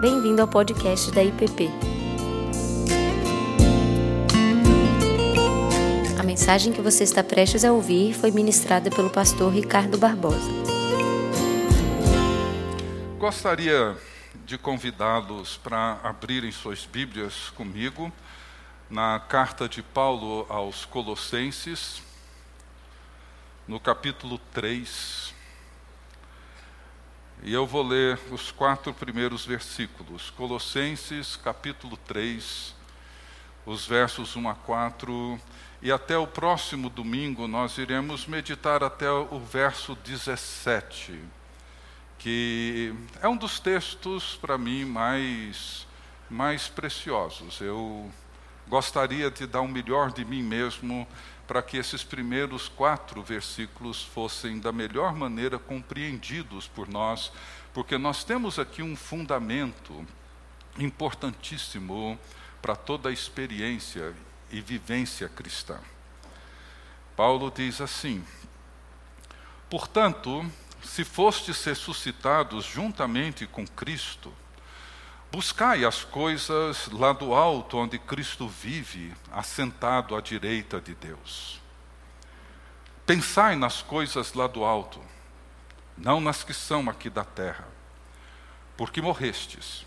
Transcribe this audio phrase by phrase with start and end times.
[0.00, 1.68] Bem-vindo ao podcast da IPP.
[6.16, 10.52] A mensagem que você está prestes a ouvir foi ministrada pelo pastor Ricardo Barbosa.
[13.18, 13.96] Gostaria
[14.46, 18.12] de convidá-los para abrirem suas Bíblias comigo
[18.88, 22.00] na carta de Paulo aos Colossenses,
[23.66, 25.37] no capítulo 3.
[27.42, 30.28] E eu vou ler os quatro primeiros versículos.
[30.30, 32.74] Colossenses, capítulo 3,
[33.64, 35.40] os versos 1 a 4.
[35.80, 41.20] E até o próximo domingo nós iremos meditar até o verso 17,
[42.18, 45.86] que é um dos textos para mim mais,
[46.28, 47.60] mais preciosos.
[47.60, 48.10] Eu
[48.66, 51.06] gostaria de dar o melhor de mim mesmo
[51.48, 57.32] para que esses primeiros quatro versículos fossem da melhor maneira compreendidos por nós,
[57.72, 60.06] porque nós temos aqui um fundamento
[60.78, 62.18] importantíssimo
[62.60, 64.14] para toda a experiência
[64.50, 65.80] e vivência cristã.
[67.16, 68.22] Paulo diz assim:
[69.70, 70.44] Portanto,
[70.82, 74.32] se fostes ressuscitados juntamente com Cristo,
[75.30, 81.60] Buscai as coisas lá do alto, onde Cristo vive, assentado à direita de Deus.
[83.04, 85.02] Pensai nas coisas lá do alto,
[85.96, 87.68] não nas que são aqui da terra,
[88.74, 89.84] porque morrestes,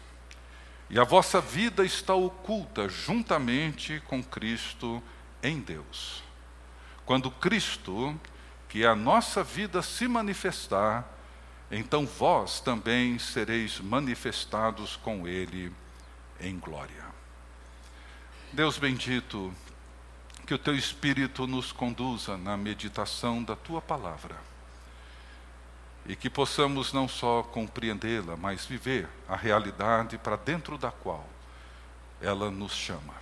[0.92, 5.02] e a vossa vida está oculta juntamente com Cristo
[5.42, 6.22] em Deus.
[7.06, 8.20] Quando Cristo,
[8.70, 11.08] que é a nossa vida, se manifestar,
[11.72, 15.72] então vós também sereis manifestados com Ele
[16.40, 17.06] em glória.
[18.52, 19.54] Deus bendito,
[20.46, 24.36] que o Teu Espírito nos conduza na meditação da Tua palavra
[26.06, 31.26] e que possamos não só compreendê-la, mas viver a realidade para dentro da qual
[32.20, 33.14] ela nos chama.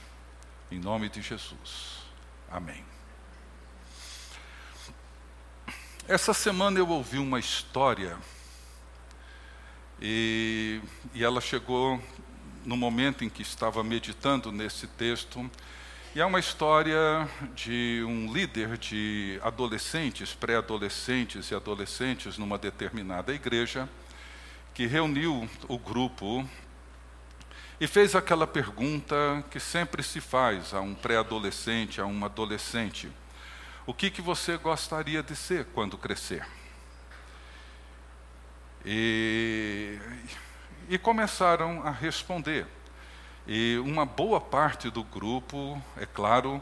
[0.71, 1.99] Em nome de Jesus.
[2.49, 2.83] Amém.
[6.07, 8.17] Essa semana eu ouvi uma história
[10.01, 10.81] e,
[11.13, 12.01] e ela chegou
[12.65, 15.49] no momento em que estava meditando nesse texto.
[16.15, 23.87] E é uma história de um líder de adolescentes, pré-adolescentes e adolescentes numa determinada igreja,
[24.73, 26.47] que reuniu o grupo
[27.79, 33.09] e fez aquela pergunta que sempre se faz a um pré-adolescente, a um adolescente:
[33.85, 36.45] O que, que você gostaria de ser quando crescer?
[38.85, 39.99] E,
[40.89, 42.65] e começaram a responder.
[43.47, 46.61] E uma boa parte do grupo, é claro,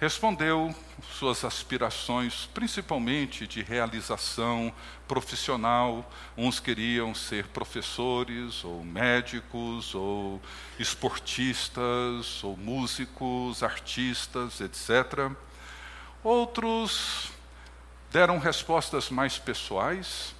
[0.00, 0.74] respondeu
[1.12, 4.72] suas aspirações, principalmente de realização
[5.06, 6.10] profissional.
[6.36, 10.42] Uns queriam ser professores, ou médicos, ou
[10.78, 15.30] esportistas, ou músicos, artistas, etc.
[16.22, 17.30] Outros
[18.10, 20.34] deram respostas mais pessoais,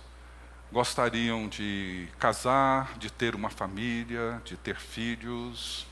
[0.75, 5.87] gostariam de casar, de ter uma família, de ter filhos.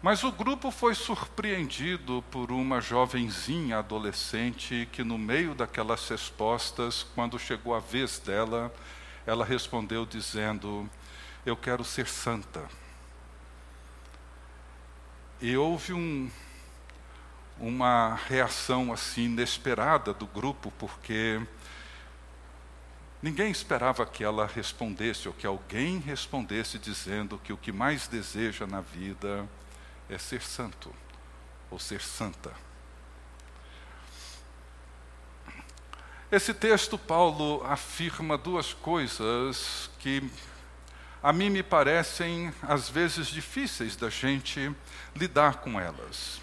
[0.00, 7.38] Mas o grupo foi surpreendido por uma jovenzinha adolescente que, no meio daquelas respostas, quando
[7.38, 8.72] chegou a vez dela,
[9.26, 10.88] ela respondeu dizendo:
[11.44, 12.66] Eu quero ser santa.
[15.42, 16.30] E houve um,
[17.58, 21.38] uma reação assim inesperada do grupo, porque
[23.22, 28.66] Ninguém esperava que ela respondesse, ou que alguém respondesse dizendo que o que mais deseja
[28.66, 29.46] na vida
[30.08, 30.90] é ser santo,
[31.70, 32.50] ou ser santa.
[36.32, 40.30] Esse texto, Paulo afirma duas coisas que
[41.22, 44.74] a mim me parecem, às vezes, difíceis da gente
[45.14, 46.40] lidar com elas.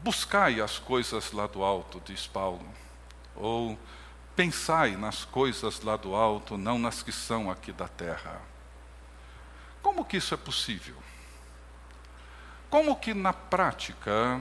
[0.00, 2.64] Buscai as coisas lá do alto, diz Paulo,
[3.34, 3.76] ou
[4.38, 8.40] Pensai nas coisas lá do alto, não nas que são aqui da terra.
[9.82, 10.94] Como que isso é possível?
[12.70, 14.40] Como que na prática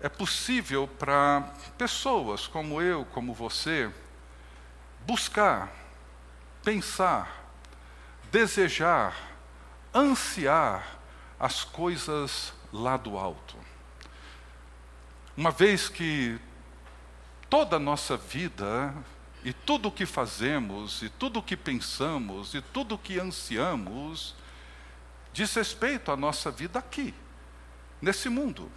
[0.00, 1.42] é possível para
[1.78, 3.88] pessoas como eu, como você,
[5.06, 5.72] buscar,
[6.64, 7.52] pensar,
[8.32, 9.14] desejar,
[9.94, 10.98] ansiar
[11.38, 13.56] as coisas lá do alto?
[15.36, 16.40] Uma vez que
[17.48, 18.94] toda a nossa vida
[19.44, 24.34] e tudo o que fazemos, e tudo o que pensamos, e tudo o que ansiamos,
[25.32, 27.14] diz respeito à nossa vida aqui,
[28.02, 28.70] nesse mundo.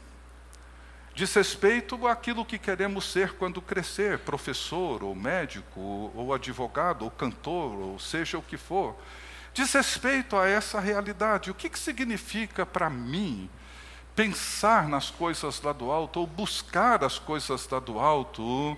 [1.14, 7.76] Diz respeito àquilo que queremos ser quando crescer, professor, ou médico, ou advogado, ou cantor,
[7.78, 8.96] ou seja o que for.
[9.54, 11.52] diz respeito a essa realidade.
[11.52, 13.50] O que, que significa para mim
[14.16, 18.78] pensar nas coisas lá do alto ou buscar as coisas lá do alto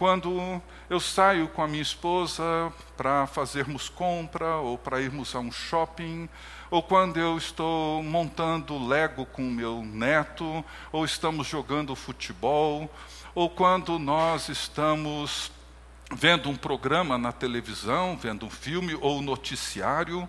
[0.00, 5.52] quando eu saio com a minha esposa para fazermos compra ou para irmos a um
[5.52, 6.26] shopping,
[6.70, 12.90] ou quando eu estou montando Lego com meu neto, ou estamos jogando futebol,
[13.34, 15.52] ou quando nós estamos
[16.14, 20.26] vendo um programa na televisão, vendo um filme ou noticiário,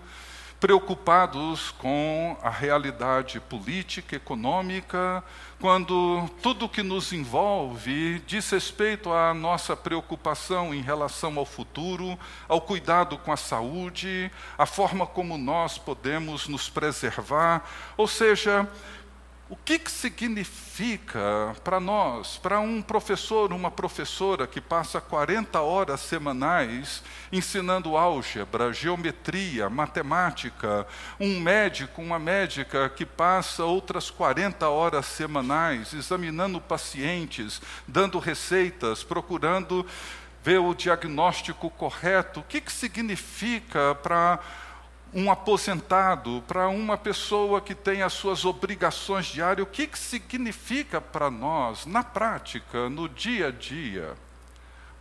[0.62, 5.24] preocupados com a realidade política, econômica,
[5.60, 12.18] quando tudo que nos envolve diz respeito à nossa preocupação em relação ao futuro,
[12.48, 17.68] ao cuidado com a saúde, a forma como nós podemos nos preservar,
[17.98, 18.70] ou seja,
[19.52, 26.00] o que, que significa para nós, para um professor, uma professora que passa 40 horas
[26.00, 27.04] semanais
[27.34, 30.88] ensinando álgebra, geometria, matemática,
[31.20, 39.86] um médico, uma médica que passa outras 40 horas semanais examinando pacientes, dando receitas, procurando
[40.42, 42.40] ver o diagnóstico correto?
[42.40, 44.40] O que, que significa para
[45.14, 51.02] um aposentado, para uma pessoa que tem as suas obrigações diárias, o que, que significa
[51.02, 54.16] para nós, na prática, no dia a dia,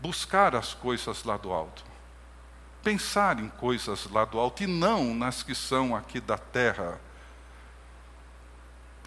[0.01, 1.85] buscar as coisas lá do alto?
[2.83, 6.99] Pensar em coisas lá do alto e não nas que são aqui da terra.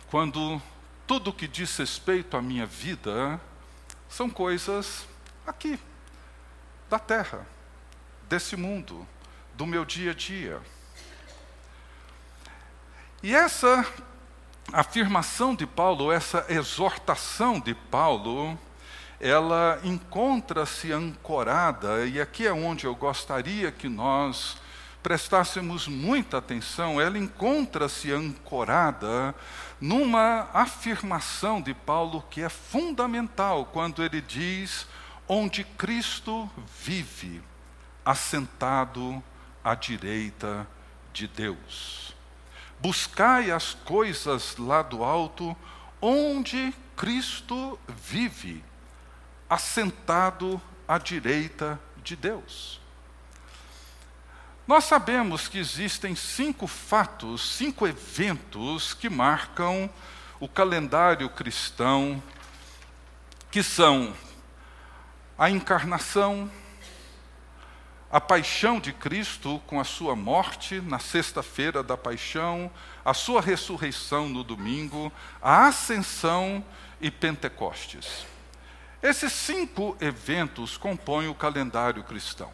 [0.09, 0.61] Quando
[1.06, 3.41] tudo que diz respeito à minha vida
[4.07, 5.06] são coisas
[5.45, 5.77] aqui,
[6.89, 7.45] da terra,
[8.29, 9.06] desse mundo,
[9.56, 10.61] do meu dia a dia.
[13.23, 13.87] E essa
[14.73, 18.59] afirmação de Paulo, essa exortação de Paulo,
[19.17, 24.57] ela encontra-se ancorada, e aqui é onde eu gostaria que nós
[25.01, 29.33] prestássemos muita atenção, ela encontra-se ancorada
[29.79, 34.85] numa afirmação de Paulo que é fundamental quando ele diz:
[35.29, 36.51] onde Cristo
[36.83, 37.41] vive,
[38.03, 39.23] assentado
[39.63, 40.67] à direita
[41.13, 42.12] de Deus.
[42.83, 45.56] Buscai as coisas lá do alto,
[46.01, 48.62] onde Cristo vive,
[49.50, 52.81] assentado à direita de Deus.
[54.68, 59.89] Nós sabemos que existem cinco fatos, cinco eventos que marcam
[60.38, 62.21] o calendário cristão,
[63.50, 64.13] que são
[65.38, 66.51] a encarnação,
[68.13, 72.69] a paixão de Cristo com a sua morte na sexta-feira da paixão,
[73.04, 75.12] a sua ressurreição no domingo,
[75.42, 76.63] a ascensão
[77.01, 78.24] e Pentecostes.
[79.01, 82.51] Esses cinco eventos compõem o calendário cristão.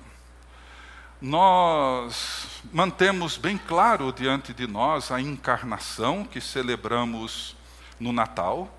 [1.21, 7.53] Nós mantemos bem claro diante de nós a encarnação que celebramos
[7.99, 8.73] no Natal,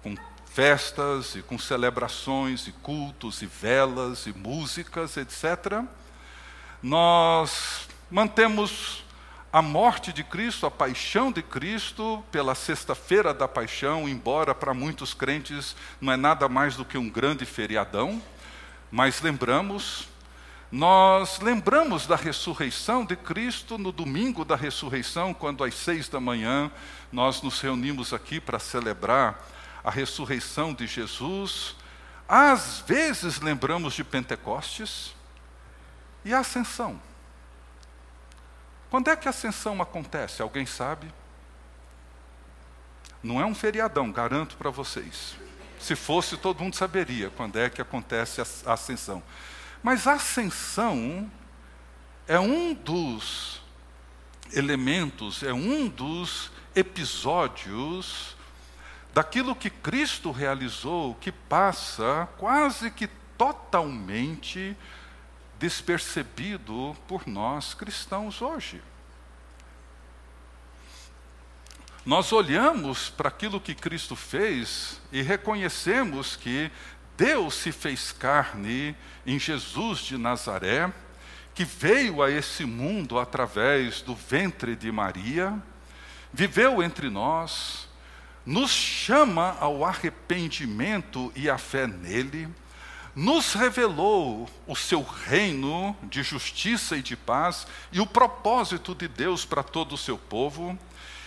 [0.00, 0.14] com
[0.46, 5.84] festas e com celebrações e cultos e velas e músicas, etc
[6.82, 9.04] nós mantemos
[9.52, 15.12] a morte de Cristo, a paixão de Cristo, pela sexta-feira da paixão, embora para muitos
[15.12, 18.22] crentes não é nada mais do que um grande feriadão,
[18.92, 20.08] mas lembramos,
[20.70, 26.70] nós lembramos da ressurreição de Cristo no domingo da ressurreição, quando às seis da manhã
[27.12, 29.44] nós nos reunimos aqui para celebrar
[29.82, 31.74] a ressurreição de Jesus.
[32.28, 35.12] Às vezes lembramos de Pentecostes,
[36.24, 37.00] e a ascensão?
[38.90, 40.42] Quando é que a ascensão acontece?
[40.42, 41.12] Alguém sabe?
[43.22, 45.36] Não é um feriadão, garanto para vocês.
[45.78, 49.22] Se fosse, todo mundo saberia quando é que acontece a ascensão.
[49.82, 51.30] Mas a ascensão
[52.26, 53.62] é um dos
[54.52, 58.36] elementos, é um dos episódios
[59.12, 64.76] daquilo que Cristo realizou que passa quase que totalmente
[65.60, 68.82] despercebido por nós cristãos hoje.
[72.04, 76.72] Nós olhamos para aquilo que Cristo fez e reconhecemos que
[77.14, 80.90] Deus se fez carne em Jesus de Nazaré,
[81.54, 85.62] que veio a esse mundo através do ventre de Maria,
[86.32, 87.86] viveu entre nós,
[88.46, 92.48] nos chama ao arrependimento e à fé nele,
[93.14, 99.44] nos revelou o seu reino de justiça e de paz e o propósito de Deus
[99.44, 100.78] para todo o seu povo.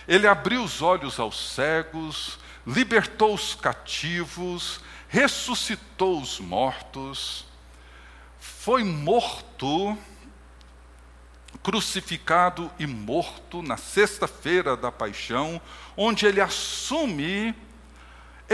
[0.08, 7.44] Ele abriu os olhos aos cegos, libertou os cativos, ressuscitou os mortos,
[8.38, 9.96] foi morto
[11.62, 15.60] crucificado e morto na sexta-feira da paixão,
[15.96, 17.54] onde ele assume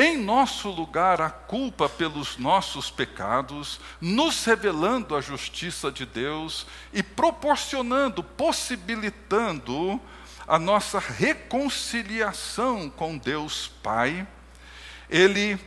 [0.00, 7.02] em nosso lugar a culpa pelos nossos pecados, nos revelando a justiça de Deus e
[7.02, 10.00] proporcionando, possibilitando
[10.48, 14.26] a nossa reconciliação com Deus Pai.
[15.10, 15.58] Ele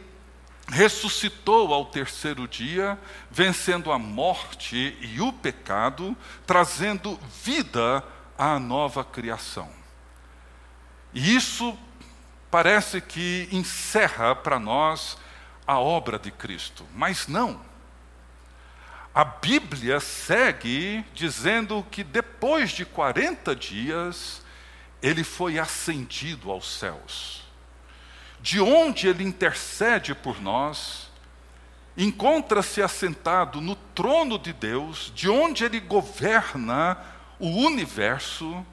[0.67, 2.97] ressuscitou ao terceiro dia,
[3.29, 8.03] vencendo a morte e o pecado, trazendo vida
[8.35, 9.69] à nova criação.
[11.13, 11.77] E isso
[12.53, 15.17] parece que encerra para nós
[15.65, 17.59] a obra de Cristo, mas não.
[19.11, 24.43] A Bíblia segue dizendo que depois de 40 dias,
[25.01, 27.41] ele foi ascendido aos céus.
[28.39, 31.09] De onde ele intercede por nós,
[31.97, 36.99] encontra-se assentado no trono de Deus, de onde ele governa
[37.39, 38.63] o universo,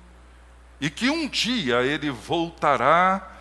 [0.78, 3.39] e que um dia ele voltará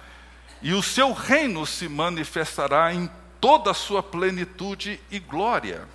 [0.62, 5.88] e o seu reino se manifestará em toda a sua plenitude e glória.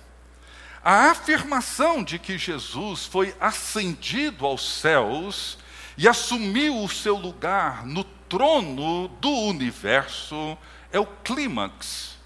[0.83, 5.57] A afirmação de que Jesus foi ascendido aos céus
[5.97, 10.57] e assumiu o seu lugar no trono do universo
[10.91, 12.17] é o clímax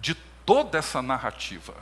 [0.00, 0.14] de
[0.44, 1.74] toda essa narrativa.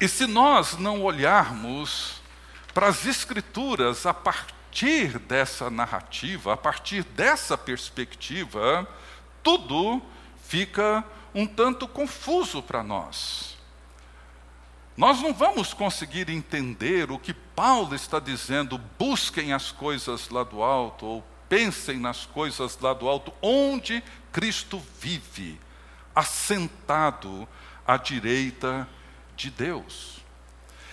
[0.00, 2.22] E se nós não olharmos
[2.72, 8.86] para as Escrituras a partir partir dessa narrativa, a partir dessa perspectiva,
[9.42, 10.02] tudo
[10.44, 11.02] fica
[11.34, 13.56] um tanto confuso para nós.
[14.96, 20.62] Nós não vamos conseguir entender o que Paulo está dizendo, busquem as coisas lá do
[20.62, 25.58] alto, ou pensem nas coisas lá do alto, onde Cristo vive,
[26.14, 27.48] assentado
[27.86, 28.86] à direita
[29.34, 30.17] de Deus.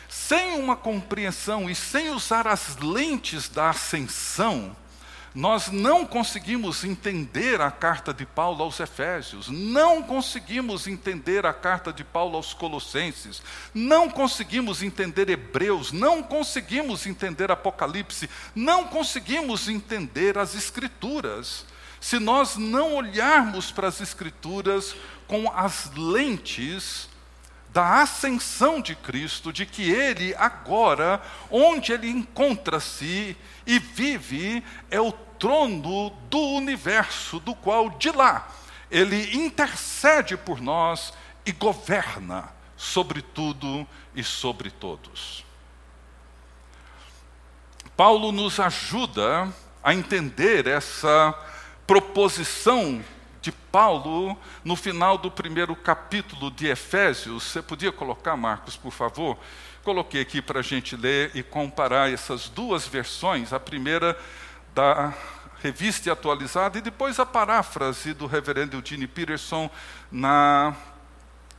[0.07, 4.75] Sem uma compreensão e sem usar as lentes da ascensão,
[5.35, 11.91] nós não conseguimos entender a carta de Paulo aos Efésios, não conseguimos entender a carta
[11.91, 13.43] de Paulo aos Colossenses,
[13.73, 21.65] não conseguimos entender Hebreus, não conseguimos entender Apocalipse, não conseguimos entender as Escrituras,
[21.99, 24.95] se nós não olharmos para as Escrituras
[25.27, 27.09] com as lentes
[27.75, 33.35] da ascensão de Cristo, de que ele agora, onde ele encontra-se
[33.67, 38.47] e vive, é o trono do universo, do qual de lá
[38.89, 41.11] ele intercede por nós
[41.45, 45.43] e governa sobre tudo e sobre todos.
[47.97, 49.53] Paulo nos ajuda
[49.83, 51.37] a entender essa
[51.85, 53.03] proposição
[53.75, 57.43] Paulo no final do primeiro capítulo de Efésios.
[57.43, 59.37] Você podia colocar, Marcos, por favor?
[59.83, 64.17] Coloquei aqui para a gente ler e comparar essas duas versões, a primeira
[64.73, 65.13] da
[65.61, 69.69] revista atualizada e depois a paráfrase do reverendo Eugene Peterson
[70.09, 70.73] na,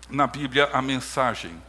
[0.09, 1.63] na Bíblia, a mensagem.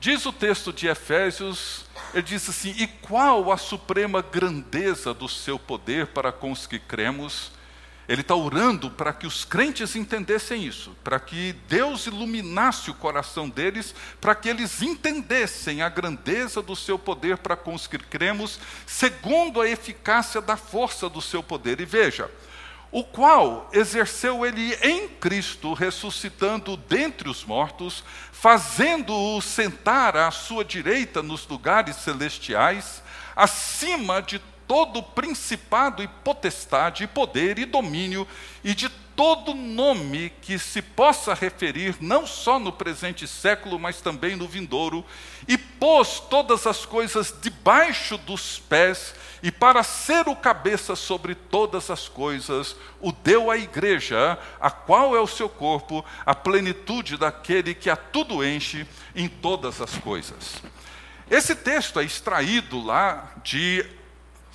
[0.00, 5.56] Diz o texto de Efésios, ele diz assim: E qual a suprema grandeza do seu
[5.56, 7.52] poder para com os que cremos?
[8.08, 13.48] Ele está orando para que os crentes entendessem isso, para que Deus iluminasse o coração
[13.48, 18.60] deles, para que eles entendessem a grandeza do seu poder para com os que cremos,
[18.86, 21.80] segundo a eficácia da força do seu poder.
[21.80, 22.30] E veja,
[22.94, 31.22] o qual exerceu ele em Cristo, ressuscitando dentre os mortos, fazendo-o sentar à sua direita
[31.22, 33.02] nos lugares celestiais,
[33.34, 38.26] acima de todo principado e potestade, e poder e domínio,
[38.62, 44.34] e de todo nome que se possa referir, não só no presente século, mas também
[44.34, 45.04] no vindouro,
[45.46, 51.90] e pôs todas as coisas debaixo dos pés, e para ser o cabeça sobre todas
[51.90, 57.74] as coisas, o deu à igreja, a qual é o seu corpo, a plenitude daquele
[57.74, 60.62] que a tudo enche em todas as coisas.
[61.30, 63.84] Esse texto é extraído lá de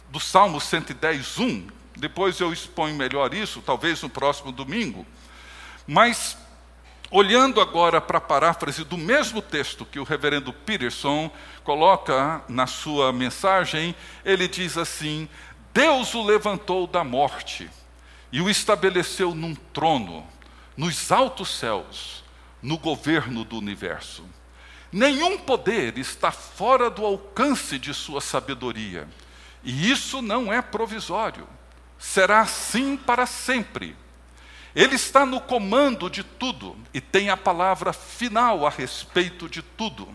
[0.09, 1.67] do Salmo 110, 1.
[1.95, 5.05] Depois eu exponho melhor isso, talvez no próximo domingo.
[5.85, 6.37] Mas,
[7.11, 11.29] olhando agora para a paráfrase do mesmo texto que o reverendo Peterson
[11.63, 15.27] coloca na sua mensagem, ele diz assim:
[15.73, 17.69] Deus o levantou da morte
[18.31, 20.25] e o estabeleceu num trono,
[20.77, 22.23] nos altos céus,
[22.61, 24.23] no governo do universo.
[24.91, 29.07] Nenhum poder está fora do alcance de sua sabedoria
[29.63, 31.47] e isso não é provisório,
[31.97, 33.95] será assim para sempre.
[34.75, 40.07] Ele está no comando de tudo e tem a palavra final a respeito de tudo.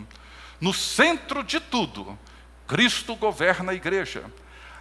[0.59, 2.17] no centro de tudo,
[2.65, 4.23] Cristo governa a igreja.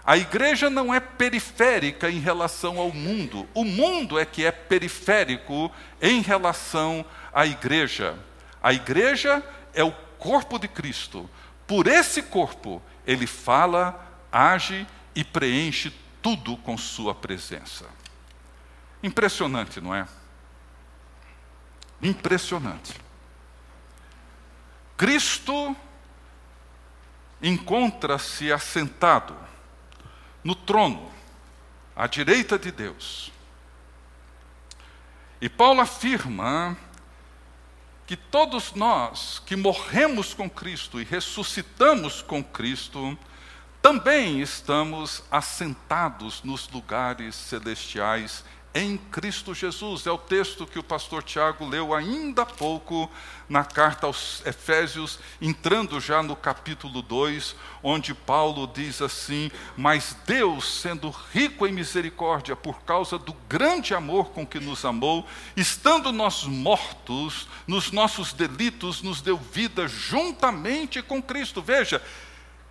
[0.07, 5.73] A igreja não é periférica em relação ao mundo, o mundo é que é periférico
[6.01, 8.15] em relação à igreja.
[8.63, 9.43] A igreja
[9.73, 11.29] é o corpo de Cristo.
[11.67, 17.87] Por esse corpo, ele fala, age e preenche tudo com sua presença.
[19.01, 20.09] Impressionante, não é?
[22.03, 22.95] Impressionante.
[24.97, 25.77] Cristo
[27.41, 29.37] encontra-se assentado
[30.43, 31.13] no trono,
[31.95, 33.31] à direita de Deus.
[35.41, 36.77] E Paulo afirma
[38.07, 43.17] que todos nós que morremos com Cristo e ressuscitamos com Cristo,
[43.85, 50.07] também estamos assentados nos lugares celestiais em Cristo Jesus.
[50.07, 53.11] É o texto que o pastor Tiago leu ainda há pouco
[53.47, 60.81] na carta aos Efésios, entrando já no capítulo 2, onde Paulo diz assim: Mas Deus,
[60.81, 66.45] sendo rico em misericórdia, por causa do grande amor com que nos amou, estando nós
[66.45, 71.61] mortos nos nossos delitos, nos deu vida juntamente com Cristo.
[71.61, 72.01] Veja,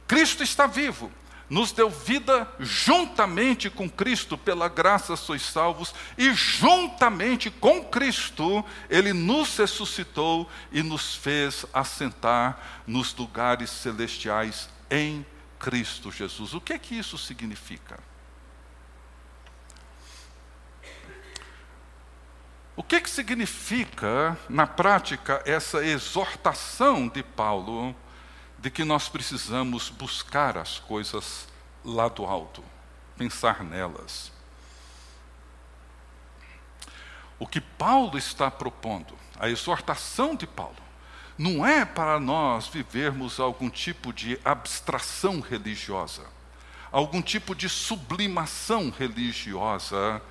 [0.08, 1.12] Cristo está vivo
[1.50, 9.14] nos deu vida juntamente com Cristo, pela graça sois salvos, e juntamente com Cristo, Ele
[9.14, 15.26] nos ressuscitou e nos fez assentar nos lugares celestiais em
[15.60, 16.56] Cristo Jesus.
[16.56, 18.00] O que é que isso significa?
[22.76, 27.96] O que, que significa, na prática, essa exortação de Paulo
[28.63, 31.50] de que nós precisamos buscar as coisas
[31.84, 32.63] lá do alto,
[33.17, 34.32] pensar nelas.
[37.38, 40.77] O que Paulo está propondo, a exortação de Paulo,
[41.38, 46.23] não é para nós vivermos algum tipo de abstração religiosa,
[46.89, 50.21] algum tipo de sublimação religiosa,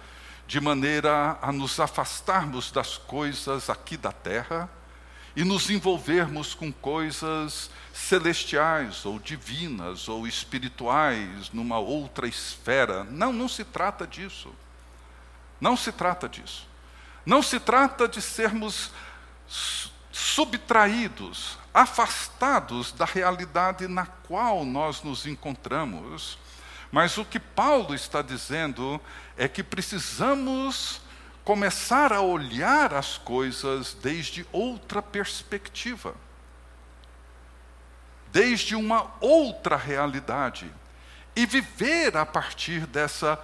[0.47, 4.71] de maneira a nos afastarmos das coisas aqui da terra
[5.35, 13.05] e nos envolvermos com coisas celestiais ou divinas ou espirituais numa outra esfera.
[13.05, 14.53] Não, não se trata disso.
[15.61, 16.69] Não se trata disso.
[17.25, 18.91] Não se trata de sermos
[20.11, 26.39] subtraídos, afastados da realidade na qual nós nos encontramos.
[26.91, 29.01] Mas o que Paulo está dizendo
[29.37, 31.01] é que precisamos
[31.45, 36.15] começar a olhar as coisas desde outra perspectiva,
[38.31, 40.73] desde uma outra realidade,
[41.35, 43.39] e viver a partir dessa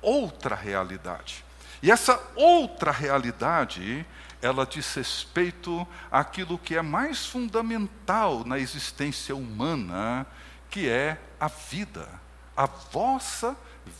[0.00, 1.44] outra realidade.
[1.82, 4.06] E essa outra realidade,
[4.42, 10.26] ela diz respeito àquilo que é mais fundamental na existência humana,
[10.70, 12.06] que é a vida.
[12.54, 13.56] A vossa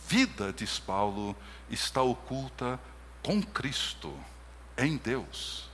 [0.07, 1.35] vida, diz Paulo,
[1.69, 2.79] está oculta
[3.23, 4.17] com Cristo,
[4.77, 5.69] em Deus.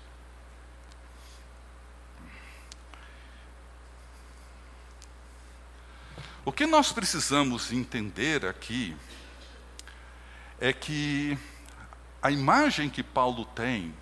[6.44, 8.96] O que nós precisamos entender aqui
[10.60, 11.38] é que
[12.22, 13.94] a imagem que Paulo tem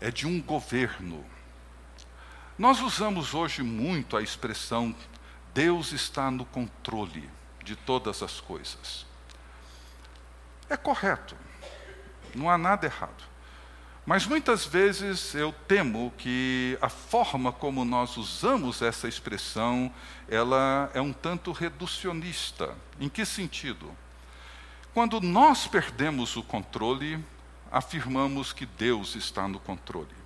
[0.00, 1.24] é de um governo.
[2.58, 4.94] Nós usamos hoje muito a expressão
[5.54, 7.28] Deus está no controle
[7.64, 9.06] de todas as coisas.
[10.68, 11.36] É correto.
[12.34, 13.28] Não há nada errado.
[14.04, 19.92] Mas muitas vezes eu temo que a forma como nós usamos essa expressão,
[20.26, 22.74] ela é um tanto reducionista.
[22.98, 23.94] Em que sentido?
[24.94, 27.22] Quando nós perdemos o controle,
[27.70, 30.16] afirmamos que Deus está no controle.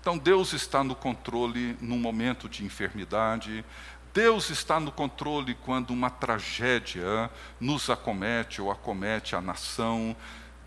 [0.00, 3.64] Então Deus está no controle num momento de enfermidade,
[4.12, 10.16] Deus está no controle quando uma tragédia nos acomete ou acomete a nação,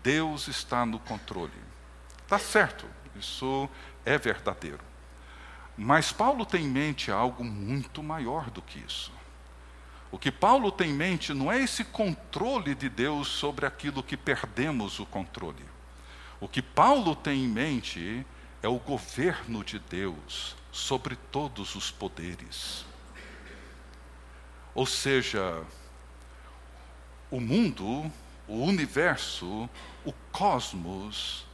[0.04, 1.50] Deus está no controle.
[2.22, 2.86] Está certo,
[3.16, 3.68] isso
[4.04, 4.84] é verdadeiro.
[5.78, 9.10] Mas Paulo tem em mente algo muito maior do que isso.
[10.12, 14.16] O que Paulo tem em mente não é esse controle de Deus sobre aquilo que
[14.16, 15.64] perdemos o controle.
[16.38, 18.26] O que Paulo tem em mente
[18.62, 22.84] é o governo de Deus sobre todos os poderes.
[24.74, 25.64] Ou seja,
[27.30, 28.12] o mundo,
[28.46, 29.68] o universo,
[30.04, 31.46] o cosmos,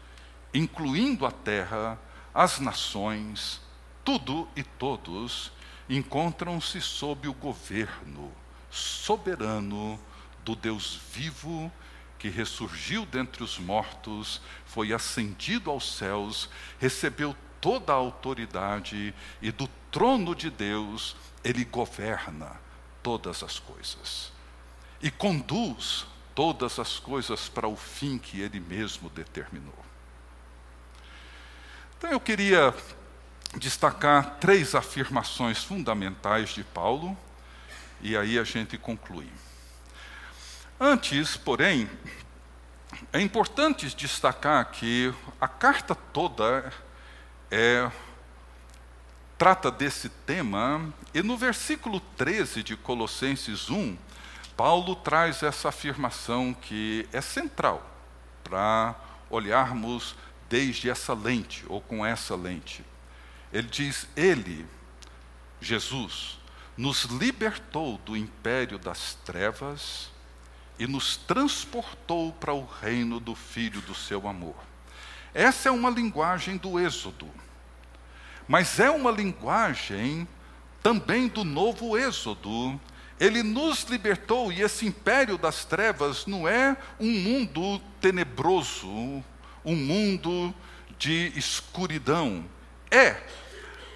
[0.53, 1.99] incluindo a terra,
[2.35, 3.61] as nações,
[4.05, 5.53] tudo e todos
[5.89, 8.33] encontram-se sob o governo
[8.71, 9.99] soberano
[10.45, 11.71] do Deus vivo
[12.19, 19.67] que ressurgiu dentre os mortos, foi ascendido aos céus, recebeu toda a autoridade e do
[19.91, 22.61] trono de Deus, ele governa
[23.03, 24.33] todas as coisas.
[25.01, 29.79] E conduz todas as coisas para o fim que ele mesmo determinou.
[31.99, 32.75] Então eu queria
[33.57, 37.17] destacar três afirmações fundamentais de Paulo
[38.01, 39.29] e aí a gente conclui.
[40.79, 41.91] Antes, porém,
[43.13, 46.73] é importante destacar que a carta toda
[47.51, 47.91] é,
[49.37, 53.97] trata desse tema, e no versículo 13 de Colossenses 1,
[54.63, 57.83] Paulo traz essa afirmação que é central
[58.45, 58.95] para
[59.31, 60.15] olharmos
[60.51, 62.85] desde essa lente, ou com essa lente.
[63.51, 64.67] Ele diz: Ele,
[65.63, 66.39] Jesus,
[66.77, 70.11] nos libertou do império das trevas
[70.79, 74.57] e nos transportou para o reino do Filho do seu amor.
[75.33, 77.31] Essa é uma linguagem do Êxodo,
[78.47, 80.29] mas é uma linguagem
[80.83, 82.79] também do novo Êxodo.
[83.21, 88.89] Ele nos libertou e esse império das trevas não é um mundo tenebroso,
[89.63, 90.55] um mundo
[90.99, 92.43] de escuridão.
[92.91, 93.23] É,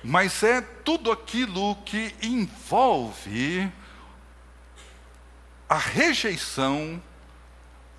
[0.02, 3.72] mas é tudo aquilo que envolve
[5.66, 7.02] a rejeição,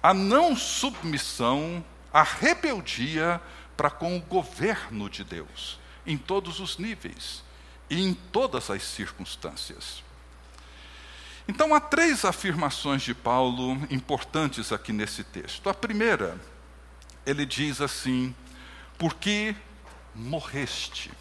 [0.04, 1.84] a não submissão,
[2.14, 3.42] a rebeldia
[3.76, 7.44] para com o governo de Deus, em todos os níveis
[7.90, 10.05] e em todas as circunstâncias.
[11.48, 15.70] Então, há três afirmações de Paulo importantes aqui nesse texto.
[15.70, 16.40] A primeira,
[17.26, 18.36] ele diz assim:
[18.98, 19.56] porque
[20.14, 21.12] morreste.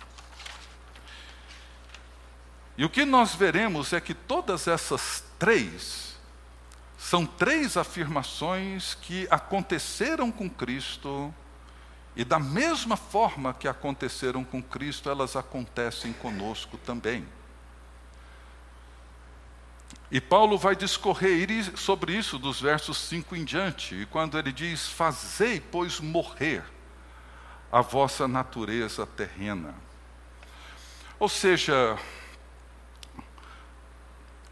[2.76, 6.16] E o que nós veremos é que todas essas três
[6.98, 11.32] são três afirmações que aconteceram com Cristo,
[12.16, 17.26] e da mesma forma que aconteceram com Cristo, elas acontecem conosco também.
[20.10, 24.86] E Paulo vai discorrer sobre isso dos versos 5 em diante, e quando ele diz:
[24.88, 26.62] Fazei, pois, morrer
[27.72, 29.74] a vossa natureza terrena.
[31.18, 31.98] Ou seja,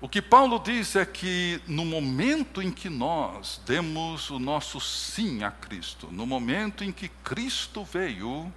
[0.00, 5.44] o que Paulo diz é que no momento em que nós demos o nosso sim
[5.44, 8.52] a Cristo, no momento em que Cristo veio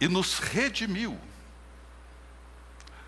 [0.00, 1.16] e nos redimiu,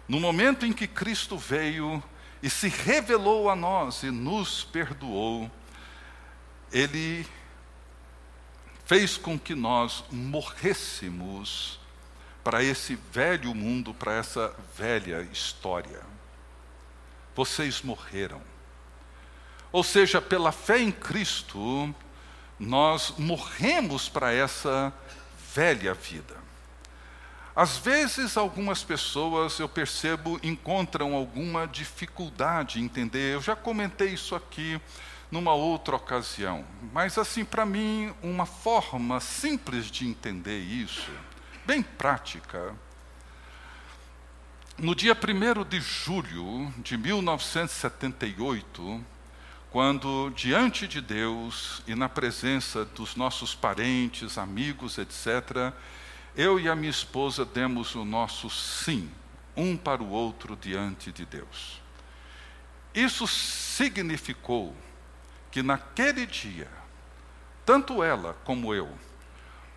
[0.06, 2.00] no momento em que Cristo veio
[2.42, 5.50] e se revelou a nós e nos perdoou,
[6.72, 7.26] Ele
[8.84, 11.78] fez com que nós morrêssemos
[12.42, 16.18] para esse velho mundo, para essa velha história
[17.38, 18.42] vocês morreram.
[19.70, 21.94] Ou seja, pela fé em Cristo,
[22.58, 24.92] nós morremos para essa
[25.54, 26.36] velha vida.
[27.58, 33.34] Às vezes, algumas pessoas, eu percebo, encontram alguma dificuldade em entender.
[33.34, 34.80] Eu já comentei isso aqui
[35.28, 41.10] numa outra ocasião, mas, assim, para mim, uma forma simples de entender isso,
[41.66, 42.76] bem prática,
[44.78, 49.04] no dia 1 de julho de 1978,
[49.68, 55.74] quando diante de Deus e na presença dos nossos parentes, amigos, etc.,
[56.38, 59.10] eu e a minha esposa demos o nosso sim,
[59.56, 61.82] um para o outro diante de Deus.
[62.94, 64.72] Isso significou
[65.50, 66.70] que naquele dia,
[67.66, 68.88] tanto ela como eu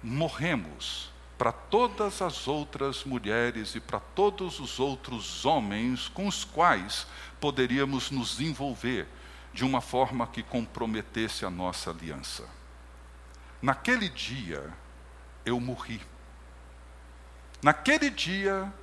[0.04, 7.08] morremos para todas as outras mulheres e para todos os outros homens com os quais
[7.40, 9.08] poderíamos nos envolver
[9.52, 12.48] de uma forma que comprometesse a nossa aliança.
[13.60, 14.72] Naquele dia,
[15.44, 16.00] eu morri.
[17.62, 18.74] Naquele dia,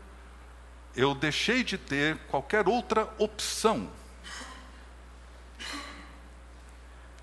[0.94, 3.90] eu deixei de ter qualquer outra opção.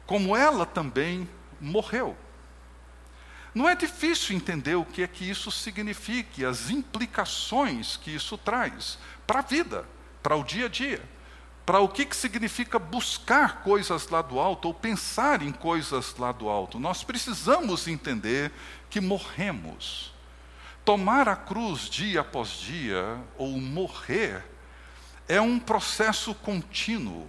[0.06, 1.28] Como ela também
[1.60, 2.15] morreu.
[3.54, 8.98] Não é difícil entender o que é que isso significa, as implicações que isso traz
[9.26, 9.86] para a vida,
[10.22, 11.02] para o dia a dia,
[11.65, 16.34] para o que, que significa buscar coisas lá do alto ou pensar em coisas lá
[16.34, 16.80] do alto.
[16.80, 18.52] Nós precisamos entender
[18.89, 20.14] que morremos.
[20.86, 24.45] Tomar a cruz dia após dia, ou morrer,
[25.28, 27.28] é um processo contínuo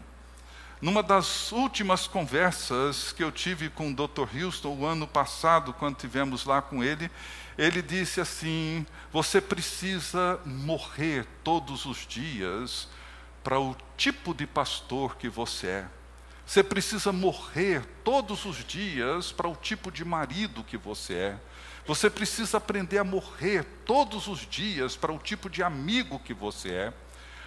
[0.80, 4.28] numa das últimas conversas que eu tive com o Dr.
[4.36, 7.10] Houston o ano passado, quando tivemos lá com ele,
[7.56, 12.88] ele disse assim: você precisa morrer todos os dias
[13.42, 15.86] para o tipo de pastor que você é.
[16.44, 21.38] Você precisa morrer todos os dias para o tipo de marido que você é.
[21.86, 26.70] Você precisa aprender a morrer todos os dias para o tipo de amigo que você
[26.70, 26.92] é.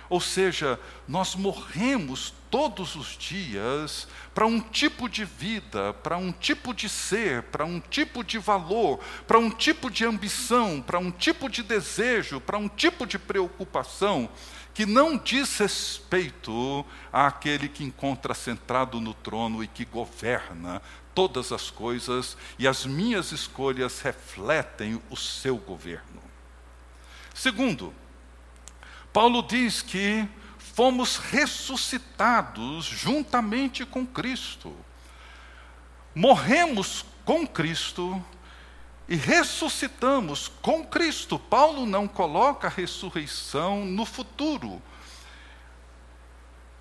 [0.10, 6.74] Ou seja, nós morremos todos os dias para um tipo de vida, para um tipo
[6.74, 11.48] de ser, para um tipo de valor, para um tipo de ambição, para um tipo
[11.48, 14.30] de desejo, para um tipo de preocupação
[14.74, 20.82] que não diz respeito àquele que encontra sentado no trono e que governa
[21.13, 26.22] todas as coisas, e as minhas escolhas refletem o seu governo.
[27.34, 27.93] Segundo,
[29.12, 34.76] Paulo diz que fomos ressuscitados juntamente com Cristo.
[36.13, 38.24] Morremos com Cristo
[39.08, 41.39] e ressuscitamos com Cristo.
[41.39, 44.82] Paulo não coloca a ressurreição no futuro.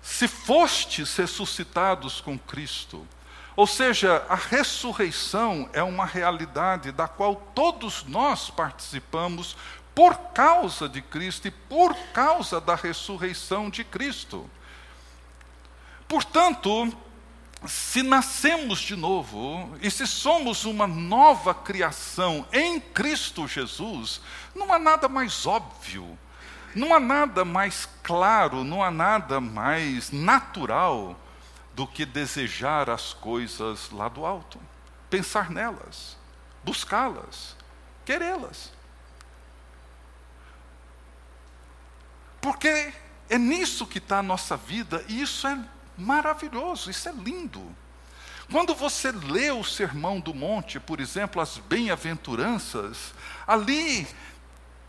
[0.01, 3.05] Se fostes ressuscitados com Cristo,
[3.55, 9.57] ou seja, a ressurreição é uma realidade da qual todos nós participamos
[9.99, 14.49] por causa de Cristo e por causa da ressurreição de Cristo.
[16.07, 16.89] Portanto,
[17.67, 24.21] se nascemos de novo e se somos uma nova criação em Cristo Jesus,
[24.55, 26.17] não há nada mais óbvio,
[26.73, 31.19] não há nada mais claro, não há nada mais natural
[31.75, 34.61] do que desejar as coisas lá do alto,
[35.09, 36.15] pensar nelas,
[36.63, 37.53] buscá-las,
[38.05, 38.78] querê-las.
[42.41, 42.93] Porque
[43.29, 45.57] é nisso que está a nossa vida, e isso é
[45.97, 47.75] maravilhoso, isso é lindo.
[48.51, 53.13] Quando você lê o Sermão do Monte, por exemplo, as bem-aventuranças,
[53.45, 54.07] ali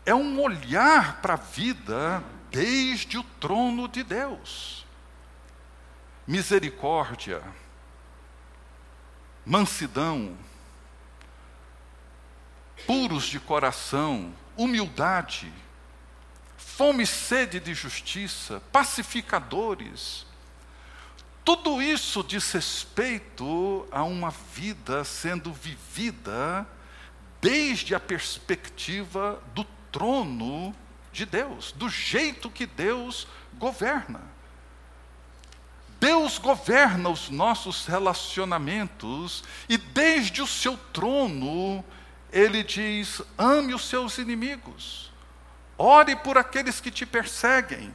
[0.05, 4.85] é um olhar para a vida desde o trono de Deus.
[6.25, 7.43] Misericórdia,
[9.45, 10.35] mansidão,
[12.87, 15.51] puros de coração, humildade,
[16.81, 20.25] fome e sede de justiça, pacificadores.
[21.45, 26.67] Tudo isso diz respeito a uma vida sendo vivida
[27.39, 30.75] desde a perspectiva do trono
[31.13, 33.27] de Deus, do jeito que Deus
[33.59, 34.21] governa.
[35.99, 41.85] Deus governa os nossos relacionamentos e desde o seu trono
[42.33, 45.10] ele diz: ame os seus inimigos.
[45.77, 47.93] Ore por aqueles que te perseguem.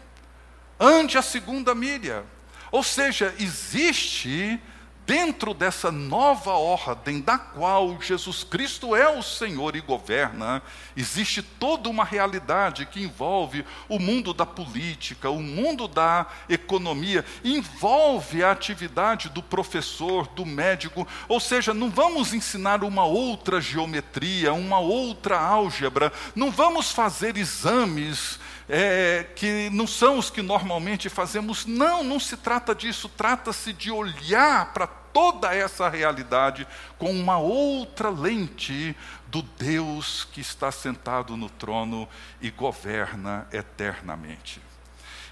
[0.79, 2.25] Ande a segunda milha.
[2.71, 4.61] Ou seja, existe
[5.07, 10.61] dentro dessa nova ordem da qual Jesus Cristo é o Senhor e governa,
[10.97, 18.43] existe toda uma realidade que envolve o mundo da política, o mundo da economia, envolve
[18.43, 24.81] a atividade do professor, do médico, ou seja, não vamos ensinar uma outra geometria, uma
[24.81, 31.67] outra álgebra, não vamos fazer exames é, que não são os que normalmente fazemos.
[31.67, 33.09] Não, não se trata disso.
[33.09, 36.67] Trata-se de olhar para toda essa realidade
[36.99, 38.95] com uma outra lente
[39.29, 42.09] do Deus que está sentado no trono
[42.41, 44.61] e governa eternamente.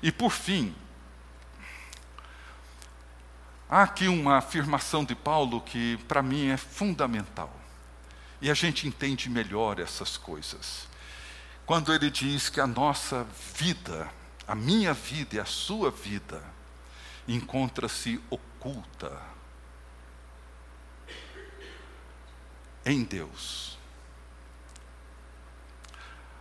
[0.03, 0.75] E por fim,
[3.69, 7.53] há aqui uma afirmação de Paulo que para mim é fundamental.
[8.41, 10.94] E a gente entende melhor essas coisas
[11.67, 13.25] quando ele diz que a nossa
[13.55, 14.11] vida,
[14.47, 16.43] a minha vida e a sua vida,
[17.27, 19.21] encontra-se oculta
[22.85, 23.79] em Deus.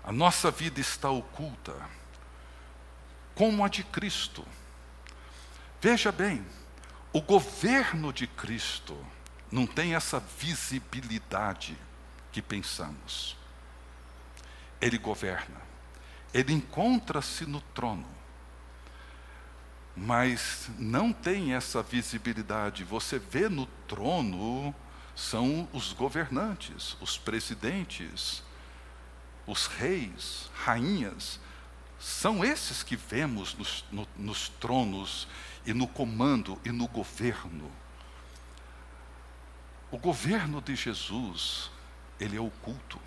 [0.04, 1.74] A nossa vida está oculta,
[3.34, 4.46] como a de Cristo.
[5.80, 6.46] Veja bem,
[7.14, 8.98] o governo de Cristo
[9.50, 11.78] não tem essa visibilidade
[12.30, 13.42] que pensamos
[14.84, 15.62] ele governa.
[16.34, 18.06] Ele encontra-se no trono.
[19.96, 22.84] Mas não tem essa visibilidade.
[22.84, 24.76] Você vê no trono
[25.16, 28.44] são os governantes, os presidentes,
[29.46, 31.40] os reis, rainhas.
[32.00, 35.28] São esses que vemos nos, no, nos tronos
[35.66, 37.72] e no comando e no governo.
[39.92, 41.70] O governo de Jesus,
[42.20, 43.00] ele é oculto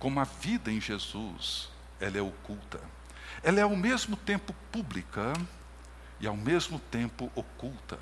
[0.00, 1.68] como a vida em Jesus,
[2.00, 2.80] ela é oculta.
[3.42, 5.34] Ela é ao mesmo tempo pública
[6.18, 7.98] e ao mesmo tempo oculta.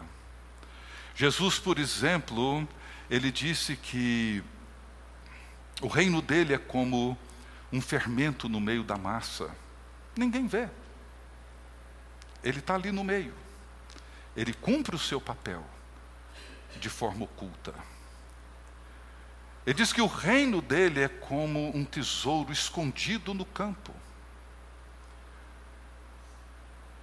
[1.14, 2.66] Jesus, por exemplo,
[3.10, 4.42] ele disse que
[5.82, 7.18] o reino dele é como
[7.72, 9.50] um fermento no meio da massa.
[10.16, 10.68] Ninguém vê.
[12.44, 13.34] Ele está ali no meio.
[14.36, 15.66] Ele cumpre o seu papel
[16.80, 17.74] de forma oculta.
[19.68, 23.92] Ele diz que o reino dele é como um tesouro escondido no campo.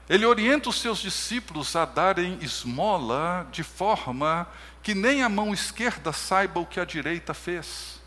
[0.10, 4.48] Ele orienta os seus discípulos a darem esmola de forma
[4.82, 8.02] que nem a mão esquerda saiba o que a direita fez.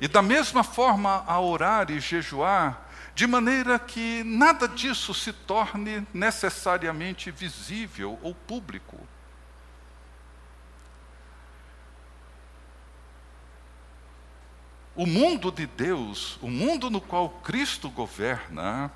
[0.00, 6.04] E da mesma forma a orar e jejuar, de maneira que nada disso se torne
[6.12, 8.98] necessariamente visível ou público.
[14.94, 18.92] O mundo de Deus, o mundo no qual Cristo governa,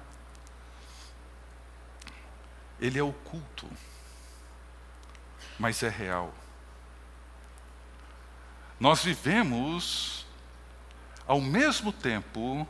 [2.79, 3.67] ele é oculto,
[5.59, 6.35] mas é real.
[8.79, 10.27] Nós vivemos,
[11.27, 12.69] ao mesmo tempo,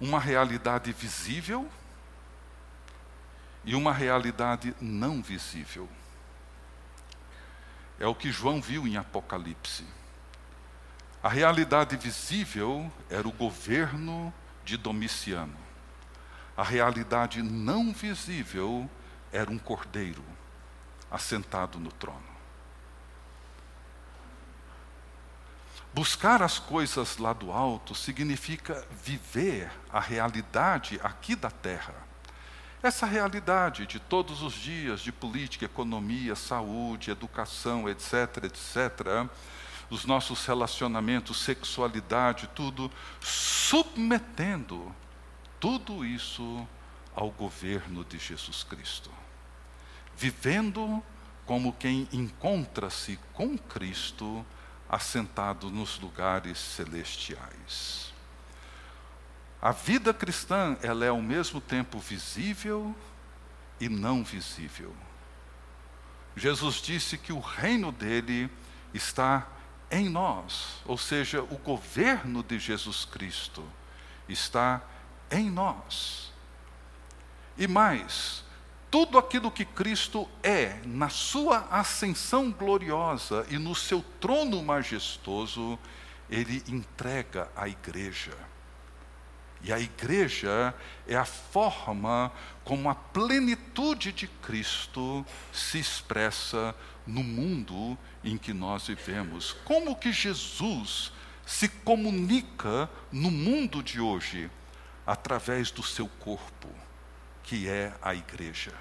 [0.00, 1.70] uma realidade visível
[3.64, 5.86] e uma realidade não visível.
[7.98, 9.99] É o que João viu em Apocalipse.
[11.22, 14.32] A realidade visível era o governo
[14.64, 15.56] de Domiciano.
[16.56, 18.88] A realidade não visível
[19.30, 20.24] era um cordeiro
[21.10, 22.30] assentado no trono.
[25.92, 31.94] Buscar as coisas lá do alto significa viver a realidade aqui da terra.
[32.82, 39.28] Essa realidade de todos os dias de política, economia, saúde, educação, etc., etc.,
[39.90, 44.94] os nossos relacionamentos, sexualidade, tudo, submetendo
[45.58, 46.66] tudo isso
[47.14, 49.10] ao governo de Jesus Cristo.
[50.16, 51.02] Vivendo
[51.44, 54.46] como quem encontra-se com Cristo
[54.88, 58.12] assentado nos lugares celestiais.
[59.60, 62.94] A vida cristã, ela é ao mesmo tempo visível
[63.78, 64.94] e não visível.
[66.34, 68.50] Jesus disse que o reino dele
[68.94, 69.46] está
[69.90, 73.64] em nós, ou seja, o governo de Jesus Cristo
[74.28, 74.82] está
[75.30, 76.32] em nós.
[77.58, 78.44] E mais,
[78.90, 85.78] tudo aquilo que Cristo é, na sua ascensão gloriosa e no seu trono majestoso,
[86.28, 88.36] ele entrega à igreja.
[89.62, 90.74] E a igreja
[91.06, 92.32] é a forma
[92.64, 96.74] como a plenitude de Cristo se expressa
[97.06, 99.52] no mundo em que nós vivemos.
[99.64, 101.12] Como que Jesus
[101.44, 104.50] se comunica no mundo de hoje?
[105.06, 106.68] Através do seu corpo,
[107.42, 108.72] que é a igreja.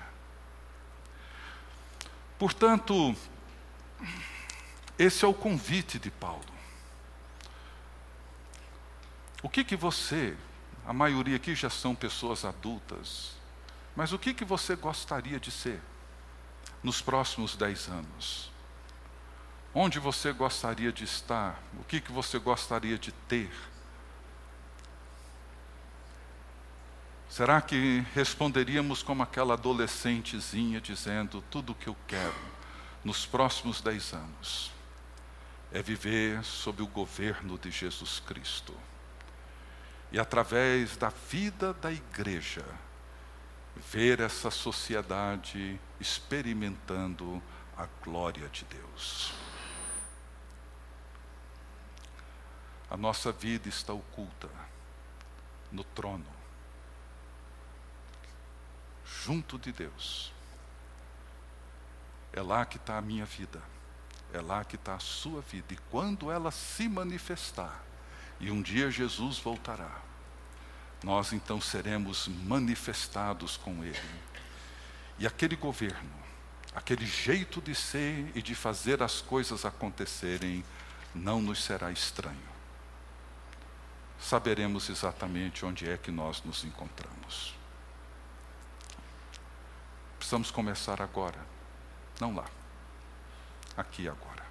[2.38, 3.16] Portanto,
[4.98, 6.46] esse é o convite de Paulo.
[9.42, 10.38] O que que você,
[10.90, 13.34] a maioria aqui já são pessoas adultas,
[13.96, 15.80] mas o que que você gostaria de ser
[16.82, 18.52] nos próximos dez anos?
[19.72, 21.62] Onde você gostaria de estar?
[21.80, 23.52] O que, que você gostaria de ter?
[27.30, 32.34] Será que responderíamos como aquela adolescentezinha dizendo: tudo o que eu quero
[33.04, 34.72] nos próximos dez anos
[35.72, 38.74] é viver sob o governo de Jesus Cristo
[40.12, 42.66] e através da vida da igreja
[43.76, 47.42] ver essa sociedade experimentando
[47.78, 49.34] a glória de Deus.
[52.90, 54.50] A nossa vida está oculta
[55.72, 56.26] no trono,
[59.06, 60.34] junto de Deus.
[62.34, 63.62] É lá que está a minha vida,
[64.34, 65.74] é lá que está a sua vida.
[65.74, 67.84] E quando ela se manifestar,
[68.40, 70.02] e um dia Jesus voltará,
[71.04, 74.20] nós então seremos manifestados com Ele.
[75.18, 76.10] E aquele governo,
[76.74, 80.64] aquele jeito de ser e de fazer as coisas acontecerem,
[81.14, 82.50] não nos será estranho
[84.20, 87.56] saberemos exatamente onde é que nós nos encontramos.
[90.18, 91.40] Precisamos começar agora,
[92.20, 92.46] não lá,
[93.78, 94.46] aqui agora.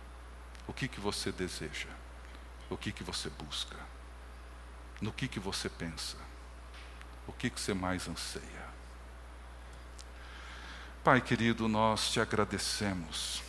[0.66, 1.88] O que que você deseja?
[2.70, 3.76] O que que você busca?
[5.00, 6.16] No que que você pensa?
[7.26, 8.68] O que que você mais anseia?
[11.04, 13.42] Pai querido, nós te agradecemos,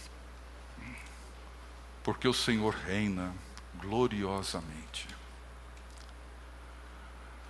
[2.04, 3.34] porque o Senhor reina
[3.76, 5.08] gloriosamente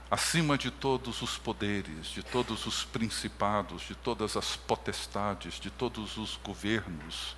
[0.09, 6.17] acima de todos os poderes, de todos os principados, de todas as potestades, de todos
[6.17, 7.35] os governos,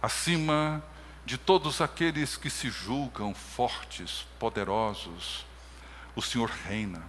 [0.00, 0.82] acima
[1.26, 5.44] de todos aqueles que se julgam fortes, poderosos,
[6.14, 7.02] o Senhor reina.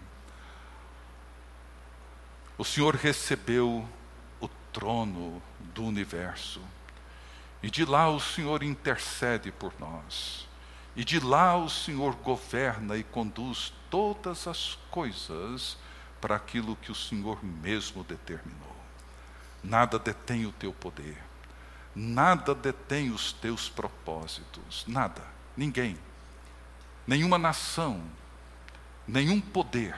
[2.58, 3.88] O Senhor recebeu
[4.42, 6.60] o trono do universo.
[7.62, 10.48] E de lá o Senhor intercede por nós
[10.96, 15.78] E de lá o Senhor governa e conduz todas as coisas
[16.20, 18.76] para aquilo que o Senhor mesmo determinou.
[19.64, 21.18] Nada detém o teu poder,
[21.98, 25.24] nada detém os teus propósitos, nada,
[25.56, 25.98] ninguém,
[27.08, 28.04] nenhuma nação,
[29.08, 29.98] nenhum poder.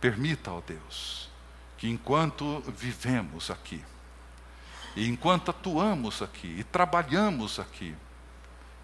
[0.00, 1.30] Permita, ó Deus,
[1.76, 3.84] que enquanto vivemos aqui,
[4.96, 7.94] e enquanto atuamos aqui e trabalhamos aqui,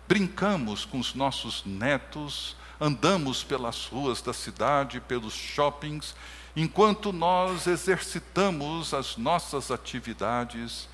[0.06, 6.14] brincamos com os nossos netos, andamos pelas ruas da cidade, pelos shoppings,
[6.54, 10.88] enquanto nós exercitamos as nossas atividades,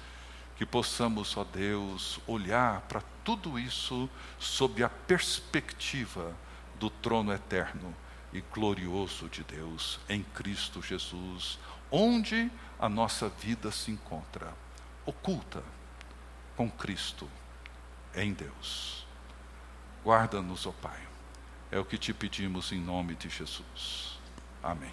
[0.60, 6.36] que possamos, ó Deus, olhar para tudo isso sob a perspectiva
[6.78, 7.96] do trono eterno
[8.30, 11.58] e glorioso de Deus em Cristo Jesus,
[11.90, 14.52] onde a nossa vida se encontra,
[15.06, 15.64] oculta
[16.54, 17.26] com Cristo
[18.14, 19.06] em Deus.
[20.04, 21.00] Guarda-nos, ó Pai.
[21.72, 24.18] É o que te pedimos em nome de Jesus.
[24.62, 24.92] Amém.